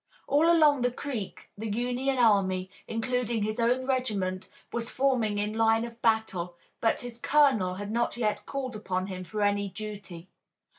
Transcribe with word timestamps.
All 0.27 0.51
along 0.51 0.81
the 0.81 0.89
creek 0.89 1.51
the 1.55 1.69
Union 1.69 2.17
army, 2.17 2.71
including 2.87 3.43
his 3.43 3.59
own 3.59 3.85
regiment, 3.85 4.49
was 4.73 4.89
forming 4.89 5.37
in 5.37 5.53
line 5.53 5.85
of 5.85 6.01
battle 6.01 6.57
but 6.79 7.01
his 7.01 7.19
colonel 7.19 7.75
had 7.75 7.91
not 7.91 8.17
yet 8.17 8.43
called 8.47 8.75
upon 8.75 9.05
him 9.05 9.23
for 9.23 9.43
any 9.43 9.69
duty. 9.69 10.27